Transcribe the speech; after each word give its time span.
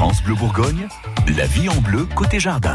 France 0.00 0.22
Bleu 0.22 0.34
Bourgogne, 0.34 0.88
la 1.36 1.46
vie 1.46 1.68
en 1.68 1.78
bleu 1.82 2.06
côté 2.14 2.40
jardin. 2.40 2.74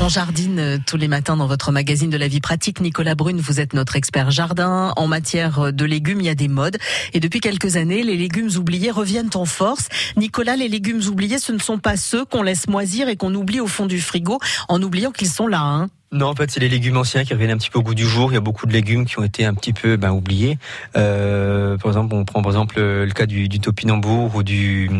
On 0.00 0.08
jardine 0.08 0.82
tous 0.84 0.96
les 0.96 1.06
matins 1.06 1.36
dans 1.36 1.46
votre 1.46 1.70
magazine 1.70 2.10
de 2.10 2.16
la 2.16 2.26
vie 2.26 2.40
pratique. 2.40 2.80
Nicolas 2.80 3.14
Brune, 3.14 3.38
vous 3.38 3.60
êtes 3.60 3.72
notre 3.72 3.94
expert 3.94 4.32
jardin. 4.32 4.92
En 4.96 5.06
matière 5.06 5.72
de 5.72 5.84
légumes, 5.84 6.20
il 6.20 6.26
y 6.26 6.28
a 6.28 6.34
des 6.34 6.48
modes. 6.48 6.78
Et 7.12 7.20
depuis 7.20 7.38
quelques 7.38 7.76
années, 7.76 8.02
les 8.02 8.16
légumes 8.16 8.50
oubliés 8.56 8.90
reviennent 8.90 9.30
en 9.34 9.44
force. 9.44 9.86
Nicolas, 10.16 10.56
les 10.56 10.66
légumes 10.66 11.02
oubliés, 11.06 11.38
ce 11.38 11.52
ne 11.52 11.60
sont 11.60 11.78
pas 11.78 11.96
ceux 11.96 12.24
qu'on 12.24 12.42
laisse 12.42 12.66
moisir 12.66 13.08
et 13.08 13.14
qu'on 13.14 13.32
oublie 13.32 13.60
au 13.60 13.68
fond 13.68 13.86
du 13.86 14.00
frigo 14.00 14.40
en 14.68 14.82
oubliant 14.82 15.12
qu'ils 15.12 15.30
sont 15.30 15.46
là. 15.46 15.60
Hein. 15.60 15.86
Non, 16.14 16.28
en 16.28 16.34
fait, 16.34 16.50
c'est 16.50 16.60
les 16.60 16.68
légumes 16.68 16.96
anciens 16.96 17.24
qui 17.24 17.34
reviennent 17.34 17.50
un 17.50 17.56
petit 17.56 17.70
peu 17.70 17.80
au 17.80 17.82
goût 17.82 17.94
du 17.94 18.06
jour. 18.06 18.30
Il 18.30 18.34
y 18.34 18.38
a 18.38 18.40
beaucoup 18.40 18.66
de 18.66 18.72
légumes 18.72 19.04
qui 19.04 19.18
ont 19.18 19.24
été 19.24 19.44
un 19.44 19.52
petit 19.52 19.72
peu 19.72 19.96
ben, 19.96 20.12
oubliés. 20.12 20.58
Euh, 20.96 21.76
par 21.76 21.88
exemple, 21.90 22.14
on 22.14 22.24
prend 22.24 22.40
par 22.40 22.52
exemple 22.52 22.76
le 22.80 23.10
cas 23.12 23.26
du, 23.26 23.48
du 23.48 23.58
topinambour 23.60 24.34
ou 24.36 24.42
du 24.42 24.90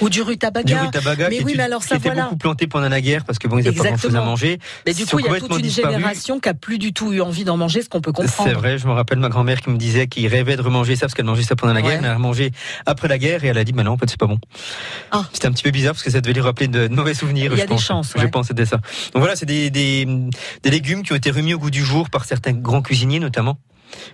ou 0.00 0.08
du 0.10 0.22
rutabaga. 0.22 0.78
Du 0.80 0.84
rutabaga 0.86 1.28
mais 1.30 1.38
qui, 1.38 1.44
oui, 1.44 1.54
mais 1.56 1.62
alors 1.62 1.80
qui 1.80 1.88
ça, 1.88 1.96
était 1.96 2.08
voilà. 2.10 2.24
beaucoup 2.24 2.36
planté 2.36 2.66
pendant 2.66 2.88
la 2.88 3.00
guerre 3.00 3.24
parce 3.24 3.38
que 3.38 3.48
bon, 3.48 3.58
ils 3.58 3.64
n'avaient 3.64 3.76
pas 3.76 3.84
grand-chose 3.88 4.14
à 4.16 4.20
manger. 4.20 4.58
Mais 4.86 4.92
du 4.92 5.06
coup, 5.06 5.18
il 5.18 5.24
y 5.24 5.28
a 5.28 5.40
toute 5.40 5.58
une 5.58 5.70
génération 5.70 6.40
qui 6.40 6.48
a 6.48 6.54
plus 6.54 6.78
du 6.78 6.92
tout 6.92 7.12
eu 7.12 7.20
envie 7.22 7.44
d'en 7.44 7.56
manger, 7.56 7.82
ce 7.82 7.88
qu'on 7.88 8.00
peut 8.02 8.12
comprendre. 8.12 8.48
C'est 8.50 8.54
vrai, 8.54 8.76
je 8.78 8.86
me 8.86 8.92
rappelle 8.92 9.18
ma 9.18 9.28
grand-mère 9.30 9.60
qui 9.62 9.70
me 9.70 9.78
disait 9.78 10.06
qu'il 10.08 10.26
rêvait 10.28 10.56
de 10.56 10.62
remanger 10.62 10.94
ça 10.96 11.02
parce 11.06 11.14
qu'elle 11.14 11.24
mangeait 11.24 11.42
ça 11.42 11.56
pendant 11.56 11.72
la 11.72 11.80
guerre, 11.82 11.90
Ouais. 11.90 12.00
mais 12.00 12.06
elle 12.06 12.12
a 12.12 12.16
remangé 12.16 12.52
après 12.86 13.08
la 13.08 13.18
guerre 13.18 13.44
et 13.44 13.48
elle 13.48 13.58
a 13.58 13.64
dit 13.64 13.72
bah 13.72 13.82
non 13.82 13.92
en 13.92 13.96
fait 13.98 14.08
c'est 14.10 14.20
pas 14.20 14.26
bon. 14.26 14.38
Ah. 15.10 15.24
C'était 15.32 15.46
un 15.48 15.52
petit 15.52 15.62
peu 15.62 15.70
bizarre 15.70 15.94
parce 15.94 16.02
que 16.02 16.10
ça 16.10 16.20
devait 16.20 16.34
lui 16.34 16.40
rappeler 16.42 16.68
de, 16.68 16.86
de 16.86 16.94
mauvais 16.94 17.14
souvenirs. 17.14 17.52
Il 17.52 17.58
y 17.58 17.60
a 17.60 17.64
je 17.64 17.68
des 17.68 17.74
pense. 17.74 17.84
chances, 17.84 18.12
Je 18.14 18.22
ouais. 18.22 18.28
pense 18.28 18.48
que 18.48 18.54
c'était 18.54 18.66
ça. 18.66 18.76
Donc 18.76 19.20
voilà, 19.22 19.36
c'est 19.36 19.46
des, 19.46 19.70
des, 19.70 20.06
des 20.62 20.70
légumes 20.70 21.02
qui 21.02 21.12
ont 21.12 21.16
été 21.16 21.30
remis 21.30 21.54
au 21.54 21.58
goût 21.58 21.70
du 21.70 21.84
jour 21.84 22.10
par 22.10 22.24
certains 22.24 22.52
grands 22.52 22.82
cuisiniers 22.82 23.20
notamment. 23.20 23.58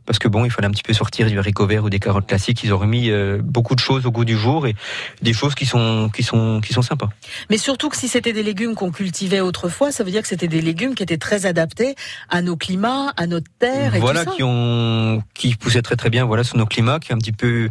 Parce 0.04 0.18
que 0.18 0.28
bon, 0.28 0.44
il 0.44 0.50
fallait 0.50 0.68
un 0.68 0.70
petit 0.70 0.82
peu 0.82 0.92
sortir 0.92 1.28
du 1.28 1.38
haricot 1.38 1.66
vert 1.66 1.84
ou 1.84 1.90
des 1.90 1.98
carottes 1.98 2.26
classiques. 2.26 2.62
Ils 2.64 2.72
ont 2.72 2.78
remis 2.78 3.10
euh, 3.10 3.40
beaucoup 3.42 3.74
de 3.74 3.80
choses 3.80 4.06
au 4.06 4.10
goût 4.10 4.24
du 4.24 4.36
jour 4.36 4.66
et 4.66 4.74
des 5.22 5.32
choses 5.32 5.54
qui 5.54 5.66
sont 5.66 6.10
qui 6.14 6.22
sont 6.22 6.60
qui 6.64 6.72
sont 6.72 6.82
sympas. 6.82 7.08
Mais 7.50 7.58
surtout 7.58 7.88
que 7.88 7.96
si 7.96 8.08
c'était 8.08 8.32
des 8.32 8.42
légumes 8.42 8.74
qu'on 8.74 8.90
cultivait 8.90 9.40
autrefois, 9.40 9.92
ça 9.92 10.04
veut 10.04 10.10
dire 10.10 10.22
que 10.22 10.28
c'était 10.28 10.48
des 10.48 10.60
légumes 10.62 10.94
qui 10.94 11.02
étaient 11.02 11.18
très 11.18 11.46
adaptés 11.46 11.94
à 12.28 12.42
nos 12.42 12.56
climats, 12.56 13.12
à 13.16 13.26
notre 13.26 13.50
terre 13.58 13.94
et 13.94 14.00
voilà 14.00 14.24
tout 14.24 14.30
ça. 14.30 14.36
qui 14.36 14.42
ont 14.42 15.22
qui 15.34 15.54
poussaient 15.56 15.82
très 15.82 15.96
très 15.96 16.10
bien 16.10 16.24
voilà 16.24 16.44
sous 16.44 16.56
nos 16.56 16.66
climats 16.66 16.98
qui 16.98 17.12
ont 17.12 17.16
un 17.16 17.18
petit 17.18 17.32
peu 17.32 17.70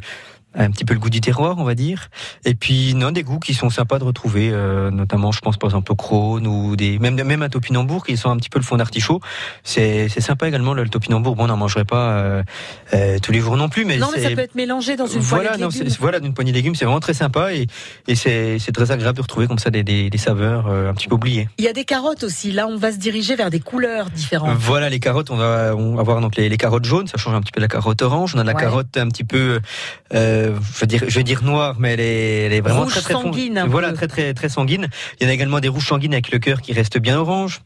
un 0.57 0.71
petit 0.71 0.85
peu 0.85 0.93
le 0.93 0.99
goût 0.99 1.09
du 1.09 1.21
terroir 1.21 1.55
on 1.57 1.63
va 1.63 1.75
dire 1.75 2.09
et 2.45 2.55
puis 2.55 2.93
non 2.95 3.11
des 3.11 3.23
goûts 3.23 3.39
qui 3.39 3.53
sont 3.53 3.69
sympas 3.69 3.99
de 3.99 4.03
retrouver 4.03 4.49
euh, 4.51 4.89
notamment 4.91 5.31
je 5.31 5.39
pense 5.41 5.57
par 5.57 5.69
exemple 5.69 5.91
au 5.91 5.95
crône 5.95 6.47
ou 6.47 6.75
des 6.75 6.97
même 6.99 7.15
même 7.21 7.41
un 7.41 7.49
topinambour 7.49 8.05
qui 8.05 8.17
sont 8.17 8.29
un 8.29 8.37
petit 8.37 8.49
peu 8.49 8.59
le 8.59 8.65
fond 8.65 8.77
d'artichaut 8.77 9.19
c'est 9.63 10.07
c'est 10.09 10.21
sympa 10.21 10.47
également 10.47 10.73
le, 10.73 10.83
le 10.83 10.89
topinambour 10.89 11.35
bon 11.35 11.43
on 11.45 11.47
n'en 11.47 11.57
mangerait 11.57 11.85
pas 11.85 12.09
euh, 12.11 12.43
euh, 12.93 13.17
tous 13.21 13.31
les 13.31 13.39
jours 13.39 13.57
non 13.57 13.69
plus 13.69 13.85
mais 13.85 13.97
Non, 13.97 14.07
mais 14.15 14.21
ça 14.21 14.29
peut 14.31 14.41
être 14.41 14.55
mélangé 14.55 14.95
dans 14.95 15.07
une 15.07 15.19
voilà, 15.19 15.49
poêlée 15.49 15.57
de 15.59 15.63
non, 15.63 15.69
légumes. 15.69 15.89
c'est- 15.89 15.99
voilà, 15.99 16.19
d'une 16.19 16.33
poignée 16.33 16.51
de 16.51 16.57
légumes, 16.57 16.75
c'est 16.75 16.85
vraiment 16.85 16.99
très 16.99 17.13
sympa 17.13 17.53
et, 17.53 17.67
et 18.07 18.15
c'est 18.15 18.57
c'est 18.59 18.71
très 18.71 18.91
agréable 18.91 19.17
de 19.17 19.21
retrouver 19.21 19.47
comme 19.47 19.59
ça 19.59 19.69
des, 19.69 19.83
des, 19.83 20.09
des 20.09 20.17
saveurs 20.17 20.67
euh, 20.67 20.89
un 20.89 20.93
petit 20.93 21.07
peu 21.07 21.15
oubliées. 21.15 21.49
Il 21.57 21.63
y 21.65 21.67
a 21.67 21.73
des 21.73 21.83
carottes 21.85 22.23
aussi. 22.23 22.51
Là, 22.51 22.67
on 22.67 22.77
va 22.77 22.91
se 22.91 22.97
diriger 22.97 23.35
vers 23.35 23.49
des 23.49 23.59
couleurs 23.59 24.09
différentes. 24.09 24.57
Voilà 24.57 24.89
les 24.89 24.99
carottes, 24.99 25.31
on 25.31 25.35
va, 25.35 25.75
on 25.75 25.95
va 25.95 26.03
voir 26.03 26.21
donc 26.21 26.35
les, 26.35 26.47
les 26.49 26.57
carottes 26.57 26.85
jaunes, 26.85 27.07
ça 27.07 27.17
change 27.17 27.33
un 27.35 27.41
petit 27.41 27.51
peu 27.51 27.59
de 27.59 27.65
la 27.65 27.67
carotte 27.69 28.01
orange. 28.01 28.33
On 28.35 28.39
a 28.39 28.41
de 28.43 28.47
la 28.47 28.53
Ouais. 28.55 28.61
carotte 28.61 28.95
un 28.97 29.07
petit 29.09 29.23
peu, 29.25 29.59
euh, 30.13 30.44
je 30.53 30.79
veux 30.81 30.87
dire, 30.87 31.03
je 31.07 31.19
dire 31.21 31.43
noire, 31.43 31.75
mais 31.79 31.93
elle 31.93 31.99
est, 31.99 32.45
elle 32.45 32.53
est 32.53 32.61
vraiment 32.61 32.83
Rouge 32.83 32.93
très 32.93 33.13
sanguine, 33.13 33.63
Voilà, 33.67 33.89
peu. 33.89 33.95
très 33.95 34.07
très 34.07 34.33
très 34.33 34.49
sanguine. 34.49 34.87
Il 35.19 35.23
y 35.23 35.27
en 35.27 35.29
a 35.29 35.33
également 35.33 35.59
des 35.59 35.67
rouges 35.69 35.87
sanguines 35.87 36.13
avec 36.13 36.31
le 36.31 36.39
cœur 36.39 36.61
qui 36.61 36.73
reste 36.73 36.97
bien 36.99 37.17
orange. 37.17 37.61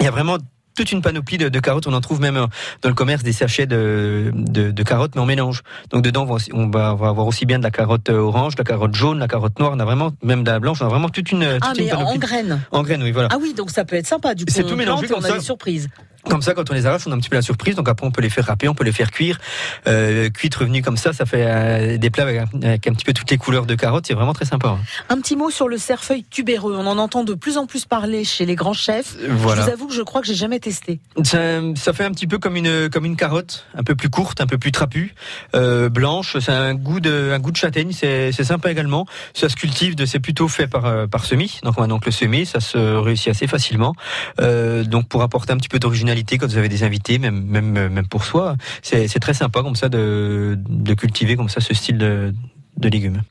Il 0.00 0.04
y 0.04 0.08
a 0.08 0.10
vraiment 0.10 0.38
toute 0.74 0.90
une 0.90 1.02
panoplie 1.02 1.36
de, 1.36 1.50
de 1.50 1.60
carottes. 1.60 1.86
On 1.86 1.92
en 1.92 2.00
trouve 2.00 2.20
même 2.22 2.38
euh, 2.38 2.46
dans 2.80 2.88
le 2.88 2.94
commerce 2.94 3.22
des 3.22 3.34
sachets 3.34 3.66
de, 3.66 4.32
de, 4.34 4.70
de 4.70 4.82
carottes, 4.82 5.14
mais 5.14 5.20
en 5.20 5.26
mélange. 5.26 5.62
Donc 5.90 6.00
dedans, 6.02 6.22
on 6.26 6.34
va, 6.34 6.94
on 6.94 6.98
avoir 7.02 7.26
aussi 7.26 7.44
bien 7.44 7.58
de 7.58 7.62
la 7.62 7.70
carotte 7.70 8.08
euh, 8.08 8.16
orange, 8.16 8.54
de 8.54 8.60
la 8.60 8.64
carotte 8.64 8.94
jaune, 8.94 9.16
de 9.16 9.20
la 9.20 9.28
carotte 9.28 9.58
noire. 9.58 9.72
On 9.74 9.80
a 9.80 9.84
vraiment 9.84 10.12
même 10.22 10.44
de 10.44 10.50
la 10.50 10.60
blanche. 10.60 10.80
On 10.80 10.86
a 10.86 10.88
vraiment 10.88 11.10
toute 11.10 11.30
une, 11.30 11.40
toute 11.40 11.58
Ah, 11.60 11.72
une 11.76 11.84
mais 11.84 11.92
en 11.92 11.96
panoplie. 11.98 12.18
graines. 12.20 12.60
En 12.70 12.82
graines, 12.82 13.02
oui, 13.02 13.12
voilà. 13.12 13.28
Ah 13.30 13.36
oui, 13.38 13.52
donc 13.52 13.70
ça 13.70 13.84
peut 13.84 13.96
être 13.96 14.06
sympa. 14.06 14.34
Du 14.34 14.46
coup, 14.46 14.52
C'est 14.54 14.62
tout 14.62 14.74
mélangé 14.76 15.08
plante 15.08 15.10
et 15.10 15.12
on 15.12 15.16
comme 15.16 15.24
a 15.26 15.28
ça. 15.28 15.34
des 15.34 15.44
surprises. 15.44 15.88
Comme 16.28 16.40
ça, 16.42 16.54
quand 16.54 16.70
on 16.70 16.74
les 16.74 16.86
arrache, 16.86 17.02
on 17.06 17.12
a 17.12 17.14
un 17.14 17.18
petit 17.18 17.28
peu 17.28 17.36
la 17.36 17.42
surprise. 17.42 17.74
Donc 17.74 17.88
après, 17.88 18.06
on 18.06 18.10
peut 18.12 18.22
les 18.22 18.30
faire 18.30 18.46
râper, 18.46 18.68
on 18.68 18.74
peut 18.74 18.84
les 18.84 18.92
faire 18.92 19.10
cuire. 19.10 19.38
Euh, 19.88 20.30
cuite 20.30 20.54
revenue 20.54 20.80
comme 20.80 20.96
ça, 20.96 21.12
ça 21.12 21.26
fait 21.26 21.44
euh, 21.44 21.98
des 21.98 22.10
plats 22.10 22.22
avec, 22.22 22.38
un- 22.38 22.62
avec 22.62 22.86
un 22.86 22.92
petit 22.92 23.04
peu 23.04 23.12
toutes 23.12 23.30
les 23.30 23.38
couleurs 23.38 23.66
de 23.66 23.74
carottes. 23.74 24.06
C'est 24.06 24.14
vraiment 24.14 24.32
très 24.32 24.44
sympa. 24.44 24.68
hein. 24.68 24.78
Un 25.08 25.20
petit 25.20 25.34
mot 25.34 25.50
sur 25.50 25.68
le 25.68 25.78
cerfeuil 25.78 26.24
tubéreux. 26.30 26.76
On 26.78 26.86
en 26.86 26.98
entend 26.98 27.24
de 27.24 27.34
plus 27.34 27.58
en 27.58 27.66
plus 27.66 27.84
parler 27.86 28.24
chez 28.24 28.46
les 28.46 28.54
grands 28.54 28.72
chefs. 28.72 29.16
Voilà. 29.28 29.62
Je 29.62 29.66
vous 29.66 29.72
avoue 29.72 29.86
que 29.88 29.94
je 29.94 30.02
crois 30.02 30.20
que 30.20 30.26
j'ai 30.28 30.34
jamais 30.36 30.60
testé. 30.60 31.00
Ça, 31.24 31.60
ça 31.74 31.92
fait 31.92 32.04
un 32.04 32.12
petit 32.12 32.28
peu 32.28 32.38
comme 32.38 32.54
une 32.56 32.88
comme 32.88 33.04
une 33.04 33.16
carotte, 33.16 33.66
un 33.74 33.82
peu 33.82 33.96
plus 33.96 34.08
courte, 34.08 34.40
un 34.40 34.46
peu 34.46 34.58
plus 34.58 34.70
trapue, 34.70 35.14
euh, 35.56 35.88
blanche. 35.88 36.36
C'est 36.38 36.52
un 36.52 36.74
goût 36.74 37.00
de 37.00 37.32
un 37.34 37.38
goût 37.40 37.50
de 37.50 37.56
châtaigne. 37.56 37.90
C'est 37.92 38.32
sympa 38.44 38.70
également. 38.70 39.06
Ça 39.34 39.48
se 39.48 39.56
cultive. 39.56 39.96
de- 39.96 40.06
C'est 40.06 40.20
plutôt 40.20 40.46
fait 40.46 40.68
par 40.68 41.08
par 41.08 41.24
semis. 41.24 41.58
Donc 41.64 41.74
on 41.78 41.80
va 41.80 41.88
donc 41.88 42.06
le 42.06 42.12
semer. 42.12 42.44
Ça 42.44 42.60
se 42.60 42.78
réussit 42.78 43.28
assez 43.28 43.48
facilement. 43.48 43.94
Donc 44.38 45.08
pour 45.08 45.22
apporter 45.22 45.52
un 45.52 45.56
petit 45.56 45.68
peu 45.68 45.80
d'originalité 45.80 46.11
quand 46.38 46.46
vous 46.46 46.58
avez 46.58 46.68
des 46.68 46.84
invités, 46.84 47.18
même 47.18 47.42
même 47.44 47.88
même 47.88 48.06
pour 48.06 48.24
soi, 48.24 48.56
c'est 48.82 49.18
très 49.20 49.34
sympa 49.34 49.62
comme 49.62 49.76
ça 49.76 49.88
de 49.88 50.58
de 50.68 50.94
cultiver 50.94 51.36
comme 51.36 51.48
ça 51.48 51.60
ce 51.60 51.74
style 51.74 51.98
de 51.98 52.34
de 52.78 52.88
légumes. 52.88 53.22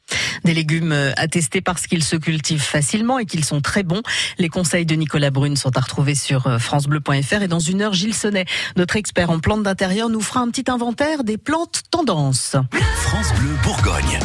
Des 0.46 0.54
légumes 0.54 0.92
euh, 0.92 1.12
à 1.18 1.28
tester 1.28 1.62
parce 1.62 1.88
qu'ils 1.88 2.04
se 2.04 2.16
cultivent 2.16 2.62
facilement 2.62 3.20
et 3.20 3.26
qu'ils 3.26 3.44
sont 3.44 3.62
très 3.62 3.84
bons. 3.84 4.02
Les 4.38 4.50
conseils 4.50 4.86
de 4.86 4.96
Nicolas 4.96 5.32
Brune 5.32 5.56
sont 5.56 5.76
à 5.78 5.80
retrouver 5.80 6.16
sur 6.16 6.48
euh, 6.48 6.60
francebleu.fr 6.60 7.42
et 7.42 7.48
dans 7.48 7.60
une 7.60 7.82
heure, 7.82 7.94
Gilles 7.94 8.16
Sonnet, 8.16 8.46
notre 8.76 8.96
expert 8.96 9.30
en 9.30 9.40
plantes 9.40 9.64
d'intérieur, 9.64 10.10
nous 10.10 10.22
fera 10.22 10.42
un 10.42 10.50
petit 10.50 10.70
inventaire 10.70 11.24
des 11.24 11.38
plantes 11.38 11.82
tendances. 11.92 12.56
France 12.98 13.34
Bleu 13.40 13.56
Bourgogne. 13.64 14.20